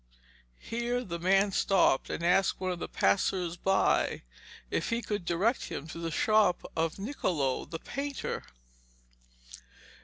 Here 0.57 1.03
the 1.03 1.19
man 1.19 1.51
stopped, 1.51 2.09
and 2.09 2.23
asked 2.25 2.59
one 2.59 2.71
of 2.71 2.79
the 2.79 2.87
passers 2.89 3.55
by 3.55 4.23
if 4.71 4.89
he 4.89 4.99
could 5.03 5.25
direct 5.25 5.65
him 5.65 5.87
to 5.89 5.99
the 5.99 6.09
shop 6.09 6.63
of 6.75 6.97
Niccolo 6.97 7.65
the 7.65 7.77
painter. 7.77 8.43